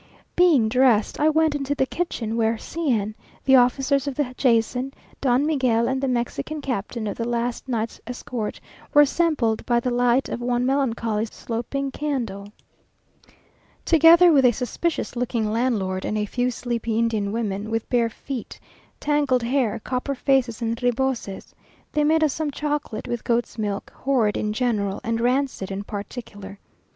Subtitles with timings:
[0.35, 3.13] Being dressed, I went into the kitchen, where C n,
[3.45, 8.01] the officers of the Jason, Don Miguel, and the Mexican captain of the last night's
[8.07, 8.59] escort,
[8.95, 12.51] were assembled by the light of one melancholy sloping candle,
[13.85, 18.59] together with a suspicious looking landlord, and a few sleepy Indian women with bare feet,
[18.99, 21.53] tangled hair, copper faces and reboses.
[21.91, 26.57] They made us some chocolate with goat's milk, horrid in general, and rancid in particular.